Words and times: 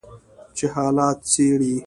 چې 0.55 0.65
حالات 0.75 1.17
څیړي 1.31 1.73